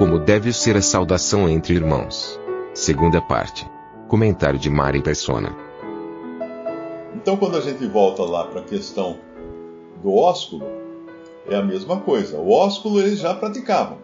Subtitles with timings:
[0.00, 2.40] Como deve ser a saudação entre irmãos.
[2.72, 3.70] Segunda parte.
[4.08, 5.54] Comentário de Mari Persona.
[7.14, 9.18] Então, quando a gente volta lá para a questão
[10.02, 10.64] do ósculo,
[11.46, 12.38] é a mesma coisa.
[12.38, 13.98] O ósculo eles já praticavam.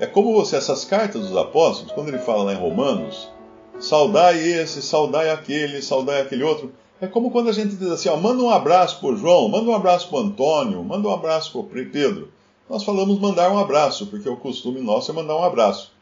[0.00, 3.30] É como você, essas cartas dos apóstolos, quando ele fala lá em Romanos,
[3.78, 6.72] saudai esse, saudai aquele, saudai aquele outro.
[6.98, 9.74] É como quando a gente diz assim, ó, manda um abraço pro João, manda um
[9.74, 12.37] abraço pro Antônio, manda um abraço pro Pedro.
[12.68, 15.92] Nós falamos mandar um abraço, porque o costume nosso é mandar um abraço.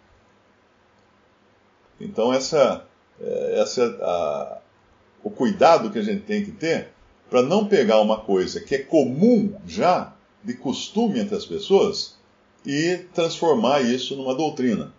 [2.00, 2.84] Então essa,
[3.20, 4.58] é, essa é a,
[5.22, 6.88] o cuidado que a gente tem que ter
[7.30, 12.16] para não pegar uma coisa que é comum já, de costume entre as pessoas,
[12.64, 14.92] e transformar isso numa doutrina.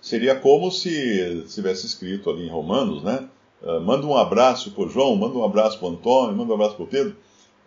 [0.00, 3.28] Seria como se tivesse escrito ali em Romanos, né?
[3.62, 6.86] Uh, manda um abraço para João, manda um abraço para Antônio, manda um abraço para
[6.86, 7.16] Pedro.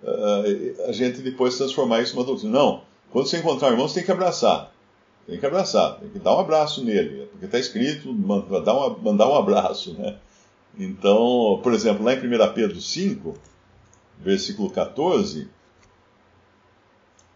[0.04, 2.52] Uh, a gente depois transformar isso numa doutrina.
[2.52, 2.82] Não,
[3.16, 4.74] quando você encontrar um irmão, você tem que abraçar.
[5.26, 9.30] Tem que abraçar, tem que dar um abraço nele, porque está escrito mandar, uma, mandar
[9.30, 10.18] um abraço, né?
[10.78, 13.34] Então, por exemplo, lá em 1 Pedro 5,
[14.20, 15.50] versículo 14,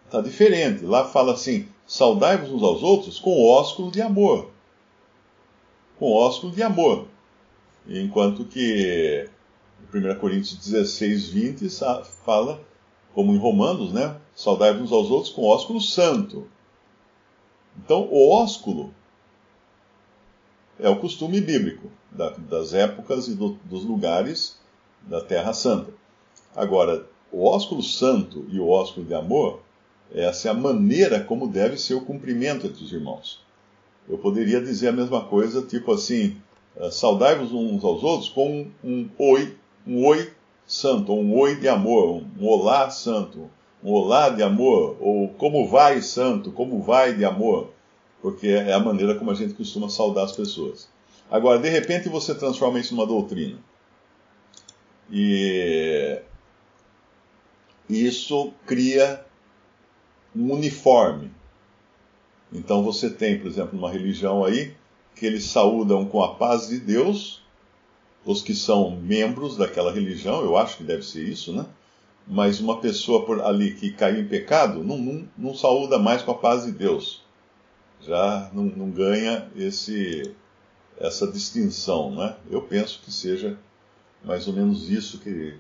[0.06, 0.84] está diferente.
[0.84, 4.52] Lá fala assim: saudai-vos uns aos outros com ósculo de amor.
[5.98, 7.08] Com ósculo de amor.
[7.88, 9.30] Enquanto que
[9.94, 11.70] 1 Coríntios 16, 20
[12.26, 12.68] fala,
[13.20, 14.16] como em Romanos, né?
[14.34, 16.48] Saudai-vos uns aos outros com ósculo santo.
[17.78, 18.94] Então, o ósculo
[20.80, 24.58] é o costume bíblico da, das épocas e do, dos lugares
[25.02, 25.92] da Terra Santa.
[26.56, 29.64] Agora, o ósculo santo e o ósculo de amor,
[30.16, 33.44] essa é a maneira como deve ser o cumprimento entre os irmãos.
[34.08, 36.38] Eu poderia dizer a mesma coisa, tipo assim,
[36.78, 40.32] uh, saudai-vos uns aos outros com um oi, um oi
[40.70, 43.50] santo, um oi de amor, um olá santo,
[43.84, 47.74] um olá de amor, ou como vai santo, como vai de amor,
[48.22, 50.88] porque é a maneira como a gente costuma saudar as pessoas.
[51.32, 53.58] Agora, de repente você transforma isso numa doutrina.
[55.10, 56.22] E
[57.90, 59.26] isso cria
[60.36, 61.32] um uniforme.
[62.54, 64.76] Então você tem, por exemplo, uma religião aí
[65.16, 67.42] que eles saúdam com a paz de Deus
[68.30, 71.66] os que são membros daquela religião, eu acho que deve ser isso, né?
[72.28, 76.30] Mas uma pessoa por ali que caiu em pecado não, não, não saúda mais com
[76.30, 77.24] a paz de Deus.
[78.02, 80.36] Já não, não ganha esse,
[81.00, 82.36] essa distinção, né?
[82.52, 83.58] Eu penso que seja
[84.24, 85.58] mais ou menos isso que,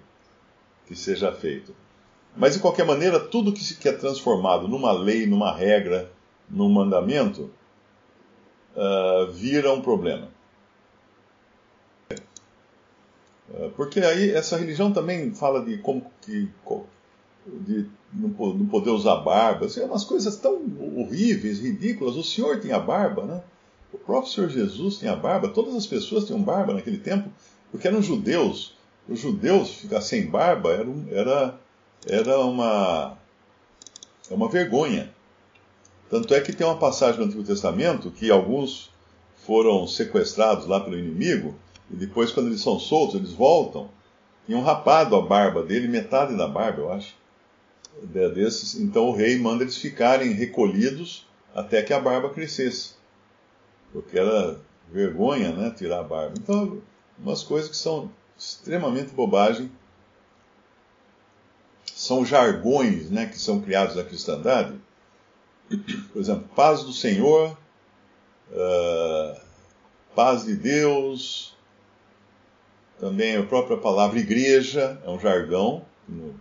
[0.85, 1.75] que seja feito.
[2.38, 6.12] Mas, de qualquer maneira, tudo que, se, é transformado numa lei, numa regra,
[6.47, 7.50] num mandamento,
[8.75, 10.28] uh, vira um problema.
[12.12, 12.19] Uh,
[13.75, 16.49] porque aí essa religião também fala de como que.
[17.45, 18.29] de não,
[18.67, 20.61] poder usar barba, assim, umas coisas tão
[20.97, 22.15] horríveis, ridículas.
[22.15, 23.41] O Senhor tinha barba, né?
[23.93, 27.29] O próprio Senhor Jesus tinha barba, todas as pessoas tinham barba naquele tempo,
[27.71, 28.75] porque eram judeus.
[29.07, 31.59] Os judeus ficar sem barba era, era
[32.07, 33.17] era uma,
[34.29, 35.13] é uma vergonha.
[36.09, 38.89] Tanto é que tem uma passagem no Antigo Testamento que alguns
[39.45, 41.55] foram sequestrados lá pelo inimigo,
[41.91, 43.89] e depois, quando eles são soltos, eles voltam,
[44.45, 47.17] tinham rapado a barba dele, metade da barba, eu acho.
[48.03, 52.94] Desses, então o rei manda eles ficarem recolhidos até que a barba crescesse.
[53.91, 54.57] Porque era
[54.91, 56.35] vergonha, né, tirar a barba.
[56.38, 56.81] Então,
[57.17, 59.69] umas coisas que são extremamente bobagem
[61.94, 64.73] são jargões né, que são criados na cristandade.
[66.14, 67.58] Por exemplo, paz do Senhor,
[68.52, 69.40] uh,
[70.16, 71.58] paz de Deus,
[72.99, 76.34] também a própria palavra igreja é um jargão, não,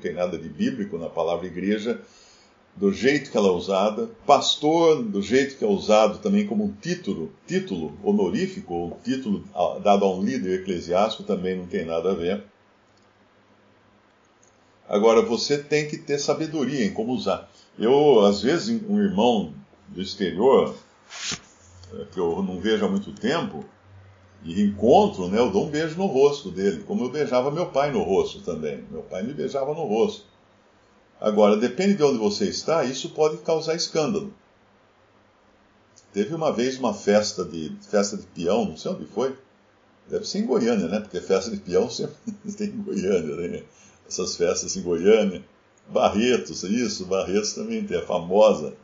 [0.00, 2.00] tem nada de bíblico na palavra igreja,
[2.74, 6.72] do jeito que ela é usada, pastor, do jeito que é usado também como um
[6.72, 9.44] título, título honorífico, ou título
[9.82, 12.44] dado a um líder eclesiástico, também não tem nada a ver.
[14.88, 17.50] Agora, você tem que ter sabedoria em como usar.
[17.78, 19.52] Eu, às vezes, um irmão
[19.88, 20.76] do exterior,
[21.92, 23.64] eh, que eu não vejo há muito tempo,
[24.44, 27.90] e encontro, né, eu dou um beijo no rosto dele, como eu beijava meu pai
[27.90, 28.84] no rosto também.
[28.90, 30.24] Meu pai me beijava no rosto.
[31.20, 34.32] Agora, depende de onde você está, isso pode causar escândalo.
[36.12, 39.36] Teve uma vez uma festa de festa de peão, não sei onde foi.
[40.08, 41.00] Deve ser em Goiânia, né?
[41.00, 42.14] Porque festa de peão sempre
[42.56, 43.62] tem em Goiânia, né?
[44.08, 45.44] Essas festas em Goiânia.
[45.88, 48.74] Barretos, isso, Barretos também tem a famosa,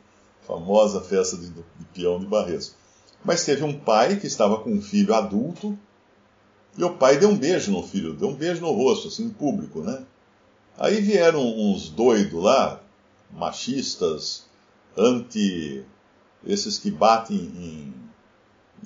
[0.47, 2.75] famosa festa de, de peão de Barretos.
[3.23, 5.77] Mas teve um pai que estava com um filho adulto,
[6.77, 9.29] e o pai deu um beijo no filho, deu um beijo no rosto, assim, em
[9.29, 10.03] público, né?
[10.77, 12.81] Aí vieram uns doidos lá,
[13.31, 14.45] machistas,
[14.97, 15.85] anti.
[16.45, 17.93] esses que batem em,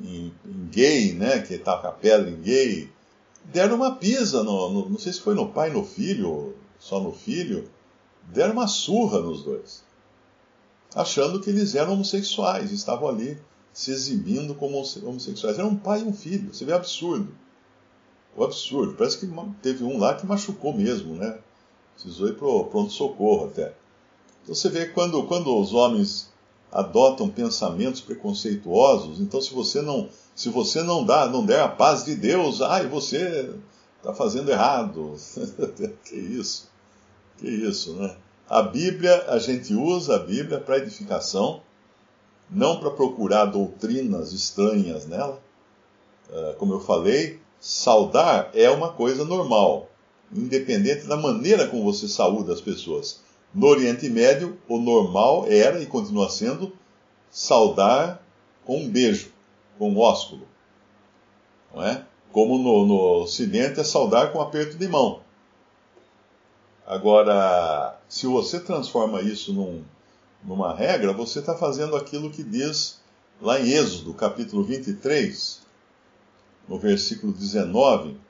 [0.01, 1.39] em, em gay, né?
[1.39, 2.92] Que taca a pedra em gay.
[3.45, 7.13] Deram uma pisa, no, no, não sei se foi no pai, no filho, só no
[7.13, 7.69] filho.
[8.24, 9.84] Deram uma surra nos dois.
[10.94, 13.39] Achando que eles eram homossexuais, estavam ali
[13.77, 15.59] se exibindo como homossexuais.
[15.59, 16.51] Era um pai e um filho.
[16.51, 17.31] Você vê absurdo.
[18.35, 18.95] O absurdo.
[18.95, 19.31] Parece que
[19.62, 21.38] teve um lá que machucou mesmo, né?
[21.94, 23.75] Precisou ir para o pronto-socorro até.
[24.41, 26.27] Então você vê quando, quando os homens
[26.71, 32.03] adotam pensamentos preconceituosos, então se você não se você não dá, não der a paz
[32.03, 33.53] de Deus, ai, você
[33.97, 35.13] está fazendo errado.
[36.03, 36.68] que isso?
[37.38, 38.18] Que isso, né?
[38.50, 41.62] A Bíblia, a gente usa a Bíblia para edificação,
[42.49, 45.41] não para procurar doutrinas estranhas nela.
[46.29, 49.89] Uh, como eu falei, saudar é uma coisa normal
[50.31, 53.21] independente da maneira como você saúda as pessoas.
[53.53, 56.73] No Oriente Médio, o normal era e continua sendo
[57.31, 58.21] saudar
[58.65, 59.31] com um beijo,
[59.77, 60.47] com um ósculo.
[61.73, 62.03] Não é?
[62.31, 65.21] Como no, no Ocidente é saudar com um aperto de mão.
[66.85, 69.83] Agora, se você transforma isso num,
[70.44, 73.00] numa regra, você está fazendo aquilo que diz
[73.42, 75.62] lá em Êxodo, capítulo 23,
[76.68, 78.28] no versículo 19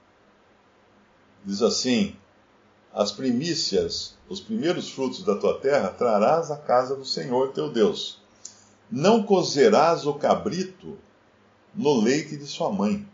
[1.47, 2.13] Diz assim:
[2.93, 8.19] As primícias, os primeiros frutos da tua terra, trarás à casa do Senhor teu Deus.
[8.91, 10.97] Não cozerás o cabrito
[11.73, 13.07] no leite de sua mãe.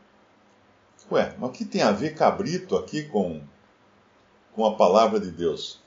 [1.12, 3.40] Ué, mas que tem a ver cabrito aqui com,
[4.56, 5.80] com a palavra de Deus?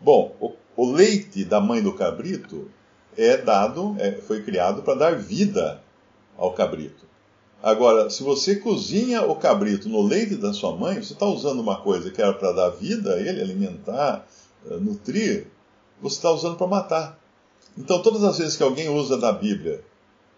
[0.00, 2.70] Bom, o, o leite da mãe do cabrito
[3.16, 5.82] é dado, é, foi criado para dar vida
[6.36, 7.04] ao cabrito.
[7.60, 11.80] Agora, se você cozinha o cabrito no leite da sua mãe, você está usando uma
[11.80, 14.24] coisa que era para dar vida a ele, alimentar,
[14.70, 15.48] eh, nutrir,
[16.00, 17.18] você está usando para matar.
[17.76, 19.82] Então, todas as vezes que alguém usa da Bíblia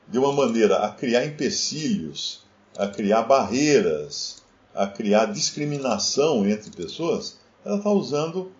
[0.08, 2.46] de uma maneira a criar empecilhos,
[2.78, 4.42] a criar barreiras,
[4.74, 8.50] a criar discriminação entre pessoas, ela está usando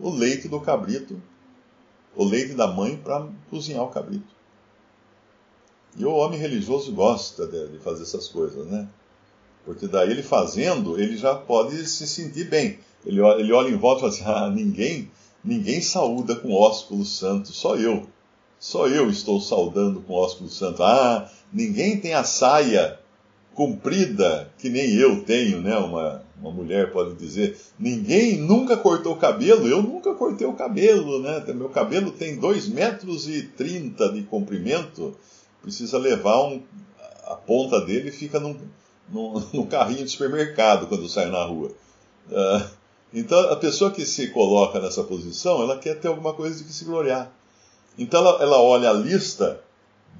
[0.00, 1.20] o leite do cabrito,
[2.14, 4.34] o leite da mãe, para cozinhar o cabrito.
[5.96, 8.88] E o homem religioso gosta de, de fazer essas coisas, né?
[9.64, 12.78] Porque daí ele fazendo, ele já pode se sentir bem.
[13.04, 15.10] Ele, ele olha em volta e fala assim: ah, ninguém,
[15.42, 18.06] ninguém saúda com ósculo santo, só eu.
[18.58, 20.82] Só eu estou saudando com ósculo santo.
[20.82, 22.98] Ah, ninguém tem a saia
[23.56, 25.76] comprida que nem eu tenho, né?
[25.78, 27.58] Uma, uma mulher pode dizer.
[27.78, 31.42] Ninguém nunca cortou o cabelo, eu nunca cortei o cabelo, né?
[31.48, 35.16] Meu cabelo tem 2 metros e 30 de comprimento
[35.66, 36.62] precisa levar um,
[37.24, 38.56] a ponta dele fica num,
[39.08, 41.72] num, num, carrinho de supermercado quando sai na rua.
[42.30, 42.70] Uh,
[43.12, 46.72] então, a pessoa que se coloca nessa posição, ela quer ter alguma coisa de que
[46.72, 47.32] se gloriar.
[47.98, 49.60] Então, ela, ela olha a lista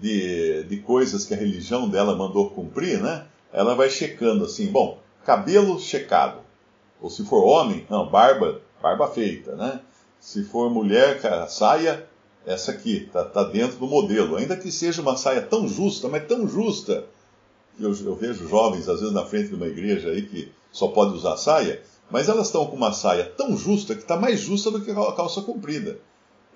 [0.00, 3.26] de, de coisas que a religião dela mandou cumprir, né?
[3.52, 6.40] Ela vai checando assim, bom, cabelo checado.
[7.00, 9.80] Ou se for homem, não, barba, barba feita, né?
[10.20, 12.06] Se for mulher, saia
[12.44, 14.36] essa aqui, está tá dentro do modelo.
[14.36, 17.04] Ainda que seja uma saia tão justa, mas tão justa,
[17.76, 20.88] que eu, eu, vejo jovens, às vezes, na frente de uma igreja aí que só
[20.88, 24.70] pode usar saia, mas elas estão com uma saia tão justa que está mais justa
[24.70, 25.98] do que a calça comprida.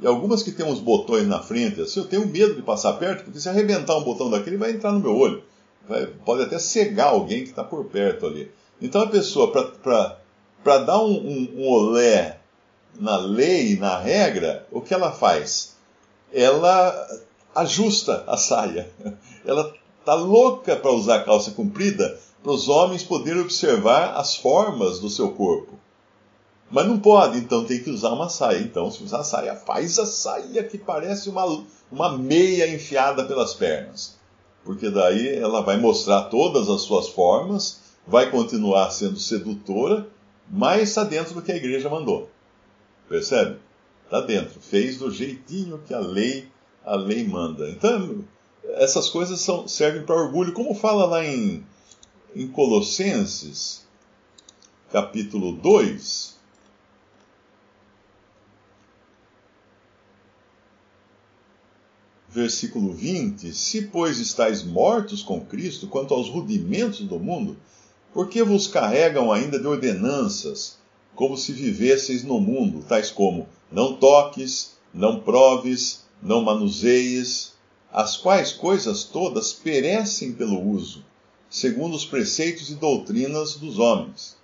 [0.00, 3.24] E algumas que têm uns botões na frente, assim, eu tenho medo de passar perto,
[3.24, 5.42] porque se arrebentar um botão daquele, vai entrar no meu olho.
[5.88, 8.50] Vai, pode até cegar alguém que está por perto ali.
[8.80, 9.52] Então a pessoa,
[10.62, 12.38] para dar um, um, um olé
[12.98, 15.78] na lei, na regra, o que ela faz?
[16.32, 17.08] ela
[17.54, 18.88] ajusta a saia.
[19.44, 25.08] Ela está louca para usar calça comprida para os homens poderem observar as formas do
[25.08, 25.78] seu corpo.
[26.70, 28.60] Mas não pode, então tem que usar uma saia.
[28.60, 34.16] Então, se usar saia, faz a saia que parece uma, uma meia enfiada pelas pernas.
[34.64, 40.06] Porque daí ela vai mostrar todas as suas formas, vai continuar sendo sedutora,
[40.48, 42.30] mas está dentro do que a igreja mandou.
[43.08, 43.58] Percebe?
[44.04, 44.60] Está dentro.
[44.60, 46.48] Fez do jeitinho que a lei,
[46.84, 47.68] a lei manda.
[47.68, 48.24] Então,
[48.74, 50.52] essas coisas são, servem para orgulho.
[50.52, 51.64] Como fala lá em,
[52.34, 53.86] em Colossenses,
[54.92, 56.39] capítulo 2.
[62.32, 67.56] Versículo 20: Se, pois, estáis mortos com Cristo quanto aos rudimentos do mundo,
[68.12, 70.78] por que vos carregam ainda de ordenanças,
[71.14, 77.52] como se vivesseis no mundo, tais como não toques, não proves, não manuseies,
[77.92, 81.04] as quais coisas todas perecem pelo uso,
[81.48, 84.36] segundo os preceitos e doutrinas dos homens,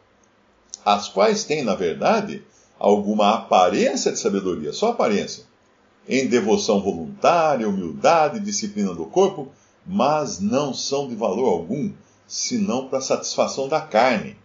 [0.84, 2.42] as quais têm, na verdade,
[2.78, 5.44] alguma aparência de sabedoria, só aparência,
[6.08, 9.48] em devoção voluntária, humildade, disciplina do corpo,
[9.86, 11.90] mas não são de valor algum,
[12.26, 14.36] senão para satisfação da carne.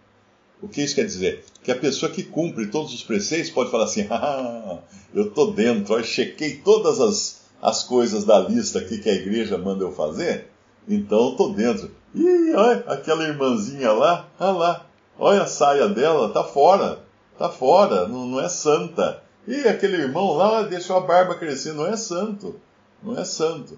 [0.61, 1.43] O que isso quer dizer?
[1.63, 4.79] Que a pessoa que cumpre todos os preceitos pode falar assim: ah,
[5.13, 9.57] eu estou dentro, eu chequei todas as, as coisas da lista aqui que a igreja
[9.57, 10.47] manda eu fazer,
[10.87, 11.91] então eu estou dentro.
[12.13, 14.85] Ih, olha, aquela irmãzinha lá, olha lá,
[15.17, 16.99] olha a saia dela, tá fora,
[17.37, 19.23] tá fora, não, não é santa.
[19.47, 22.59] E aquele irmão lá deixou a barba crescer, não é santo,
[23.01, 23.77] não é santo.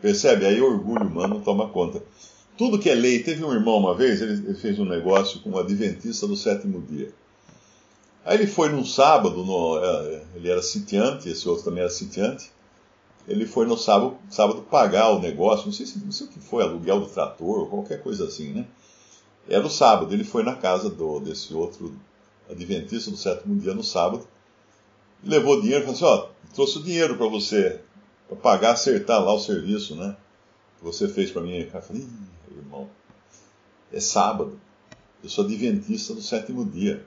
[0.00, 0.46] Percebe?
[0.46, 2.02] Aí o orgulho humano toma conta.
[2.56, 5.58] Tudo que é lei, teve um irmão uma vez, ele, fez um negócio com um
[5.58, 7.12] adventista do sétimo dia.
[8.24, 12.50] Aí ele foi num sábado, no, é, ele era sitiante, esse outro também era sitiante.
[13.26, 16.40] Ele foi no sábado, sábado pagar o negócio, não sei, se, não sei o que
[16.40, 18.66] foi, aluguel do trator, qualquer coisa assim, né?
[19.48, 21.94] Era o sábado, ele foi na casa do, desse outro
[22.50, 24.26] adventista do sétimo dia no sábado,
[25.24, 27.80] levou dinheiro e falou assim: Ó, trouxe o dinheiro para você,
[28.28, 30.16] para pagar, acertar lá o serviço, né?
[30.78, 31.58] Que você fez para mim.
[31.58, 32.06] Eu falei:
[32.50, 32.88] irmão,
[33.92, 34.58] é sábado,
[35.22, 37.04] eu sou adventista do sétimo dia.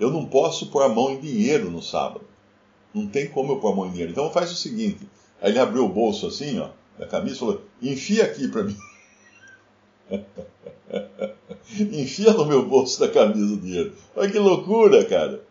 [0.00, 2.24] Eu não posso pôr a mão em dinheiro no sábado.
[2.94, 4.12] Não tem como eu pôr a mão em dinheiro.
[4.12, 5.08] Então faz o seguinte:
[5.40, 8.76] Aí ele abriu o bolso assim, ó, da camisa e falou: enfia aqui para mim.
[11.92, 13.94] enfia no meu bolso da camisa o dinheiro.
[14.14, 15.42] Olha que loucura, cara.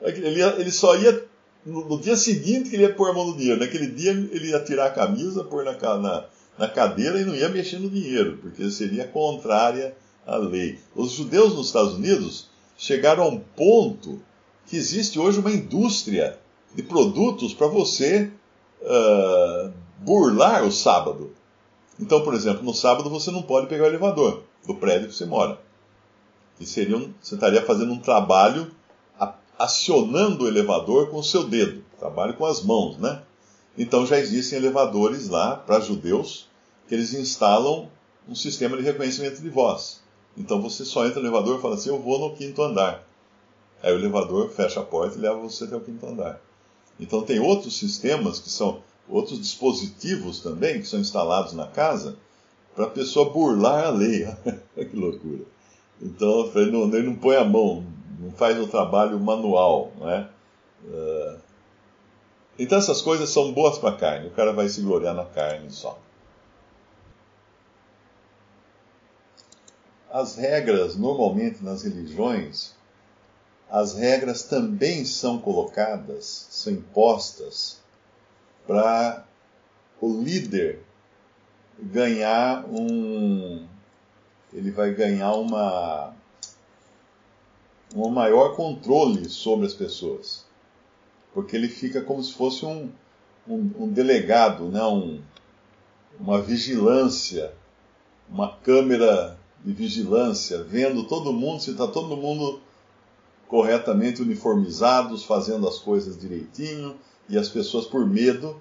[0.00, 1.27] Ele, ele só ia.
[1.68, 3.60] No, dia seguinte que ele ia pôr a mão no dinheiro.
[3.60, 6.24] Naquele dia ele ia tirar a camisa, pôr na, na,
[6.58, 9.94] na cadeira e não ia mexer no dinheiro, porque seria contrária
[10.26, 10.78] à lei.
[10.94, 14.18] Os judeus nos Estados Unidos chegaram a um ponto
[14.66, 16.38] que existe hoje uma indústria
[16.74, 18.30] de produtos para você
[18.80, 21.34] uh, burlar o sábado.
[22.00, 25.26] Então, por exemplo, no sábado você não pode pegar o elevador do prédio que você
[25.26, 25.60] mora.
[26.56, 28.70] Que seria um, você estaria fazendo um trabalho
[29.58, 33.22] acionando o elevador com o seu dedo, trabalho com as mãos, né?
[33.76, 36.46] Então já existem elevadores lá para judeus
[36.86, 37.90] que eles instalam
[38.28, 40.00] um sistema de reconhecimento de voz.
[40.36, 43.04] Então você só entra no elevador e fala assim: Eu vou no quinto andar.
[43.82, 46.40] Aí o elevador fecha a porta e leva você até o quinto andar.
[46.98, 52.16] Então tem outros sistemas que são outros dispositivos também que são instalados na casa
[52.74, 54.26] para a pessoa burlar a lei.
[54.74, 55.42] que loucura.
[56.00, 57.84] Então ele não, ele não põe a mão,
[58.18, 60.28] não faz o trabalho manual, né?
[60.84, 61.38] Uh,
[62.58, 64.28] então essas coisas são boas para a carne.
[64.28, 65.98] O cara vai se gloriar na carne só.
[70.10, 72.74] As regras, normalmente nas religiões,
[73.70, 77.80] as regras também são colocadas, são impostas
[78.66, 79.24] para
[80.00, 80.82] o líder
[81.78, 83.66] ganhar um.
[84.52, 86.14] Ele vai ganhar uma.
[87.94, 90.44] Um maior controle sobre as pessoas.
[91.32, 92.90] Porque ele fica como se fosse um,
[93.46, 94.82] um, um delegado, né?
[94.84, 95.20] um,
[96.18, 97.52] uma vigilância,
[98.28, 102.60] uma câmera de vigilância, vendo todo mundo, se está todo mundo
[103.46, 106.96] corretamente uniformizados, fazendo as coisas direitinho,
[107.28, 108.60] e as pessoas, por medo,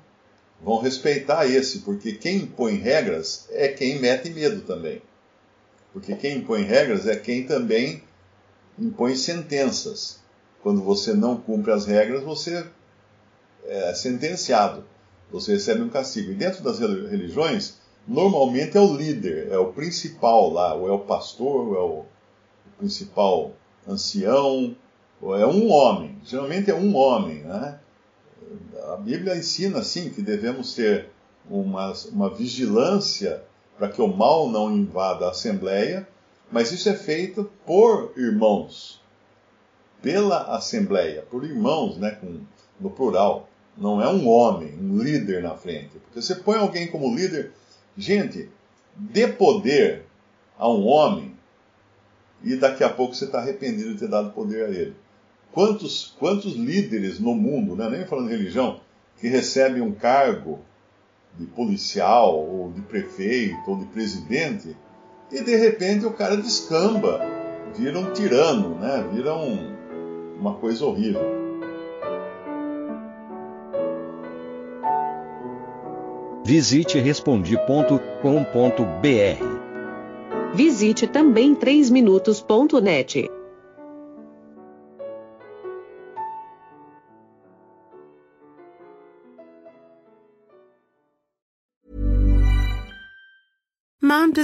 [0.62, 5.02] vão respeitar esse, porque quem impõe regras é quem mete medo também.
[5.94, 8.04] Porque quem impõe regras é quem também
[8.78, 10.20] impõe sentenças.
[10.62, 12.66] Quando você não cumpre as regras, você
[13.66, 14.84] é sentenciado,
[15.32, 16.32] você recebe um castigo.
[16.32, 21.00] E dentro das religiões, normalmente é o líder, é o principal lá, ou é o
[21.00, 22.06] pastor, ou é o
[22.78, 23.54] principal
[23.88, 24.76] ancião,
[25.22, 27.44] é um homem, geralmente é um homem.
[27.44, 27.80] Né?
[28.92, 31.10] A Bíblia ensina, sim, que devemos ter
[31.50, 33.44] uma, uma vigilância
[33.78, 36.08] para que o mal não invada a Assembleia,
[36.52, 39.02] mas isso é feito por irmãos,
[40.02, 42.42] pela Assembleia, por irmãos, né, com,
[42.80, 43.50] no plural.
[43.78, 46.00] Não é um homem, um líder na frente.
[46.00, 47.52] Porque você põe alguém como líder,
[47.96, 48.50] gente,
[48.96, 50.06] dê poder
[50.58, 51.36] a um homem
[52.44, 54.96] e daqui a pouco você está arrependido de ter dado poder a ele.
[55.52, 58.80] Quantos, quantos líderes no mundo, né, nem falando de religião,
[59.20, 60.60] que recebem um cargo
[61.38, 64.76] de policial, ou de prefeito, ou de presidente,
[65.32, 67.22] e de repente o cara descamba,
[67.76, 69.76] vira um tirano, né, vira um,
[70.40, 71.22] uma coisa horrível.
[76.44, 77.98] Visite respondi.com.br.
[80.54, 83.30] Visite também 3minutos.net.